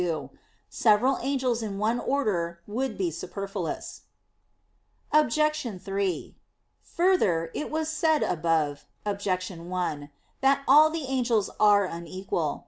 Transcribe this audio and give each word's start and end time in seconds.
2), 0.01 0.31
several 0.67 1.19
angels 1.21 1.61
in 1.61 1.77
one 1.77 1.99
order 1.99 2.59
would 2.65 2.97
be 2.97 3.11
superfluous. 3.11 4.01
Obj. 5.11 5.39
3: 5.79 6.35
Further, 6.97 7.51
it 7.53 7.69
was 7.69 7.87
said 7.87 8.23
above 8.23 8.85
(Obj. 9.05 9.51
1) 9.51 10.09
that 10.41 10.63
all 10.67 10.89
the 10.89 11.05
angels 11.05 11.51
are 11.59 11.85
unequal. 11.85 12.59